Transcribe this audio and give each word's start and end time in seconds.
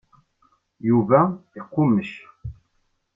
Yuba 0.89 1.19
iqummec. 1.59 2.11